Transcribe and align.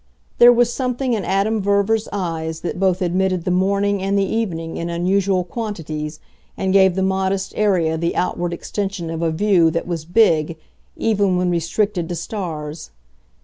There 0.39 0.51
was 0.51 0.73
something 0.73 1.13
in 1.13 1.23
Adam 1.23 1.61
Verver's 1.61 2.09
eyes 2.11 2.61
that 2.61 2.79
both 2.79 3.03
admitted 3.03 3.43
the 3.45 3.51
morning 3.51 4.01
and 4.01 4.17
the 4.17 4.25
evening 4.25 4.77
in 4.77 4.89
unusual 4.89 5.43
quantities 5.43 6.19
and 6.57 6.73
gave 6.73 6.95
the 6.95 7.03
modest 7.03 7.53
area 7.55 7.99
the 7.99 8.15
outward 8.15 8.51
extension 8.51 9.11
of 9.11 9.21
a 9.21 9.29
view 9.29 9.69
that 9.69 9.85
was 9.85 10.05
"big" 10.05 10.57
even 10.97 11.37
when 11.37 11.51
restricted 11.51 12.09
to 12.09 12.15
stars. 12.15 12.89